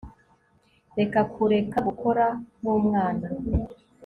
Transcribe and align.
reka 0.97 1.19
kureka 1.33 1.77
gukora 1.87 2.25
nk'umwana 2.59 3.27